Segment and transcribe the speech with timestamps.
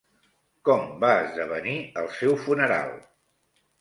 [0.69, 2.95] Com va esdevenir el seu funeral?